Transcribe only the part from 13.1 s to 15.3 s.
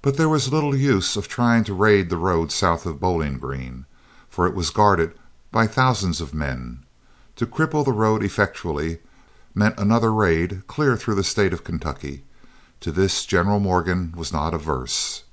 General Morgan was not averse.